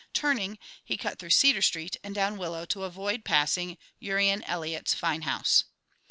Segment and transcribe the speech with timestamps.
[0.13, 5.21] Turning, he cut through Cedar Street and down Willow to avoid passing Urian Eliot's fine
[5.21, 5.65] house.